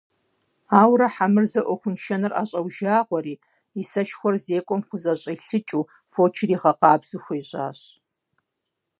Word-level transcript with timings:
Ауэрэ 0.79 1.07
Хьэмырзэ 1.13 1.61
Ӏуэхуншэныр 1.65 2.33
ӀэщӀэужагъуэри, 2.35 3.35
и 3.81 3.83
сэшхуэр 3.91 4.35
зекӀуэм 4.43 4.81
хузэщӀилъыкӀыу, 4.87 5.89
фочыр 6.13 6.49
игъэкъабзэу 6.55 7.21
хуежьащ. 7.23 7.79